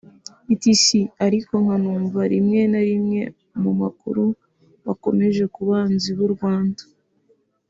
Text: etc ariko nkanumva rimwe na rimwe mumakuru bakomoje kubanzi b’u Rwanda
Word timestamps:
etc 0.53 0.85
ariko 1.25 1.53
nkanumva 1.63 2.21
rimwe 2.33 2.61
na 2.71 2.81
rimwe 2.89 3.21
mumakuru 3.61 4.23
bakomoje 4.85 5.43
kubanzi 5.55 6.09
b’u 6.17 6.29
Rwanda 6.35 6.81